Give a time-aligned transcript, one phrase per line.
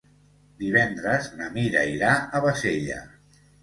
[0.63, 3.03] Divendres na Mira irà a Bassella.